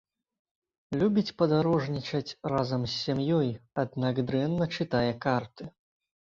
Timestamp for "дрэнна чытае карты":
4.33-5.63